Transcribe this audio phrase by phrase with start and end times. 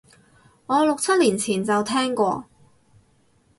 [0.65, 2.43] 我六七年前就聽過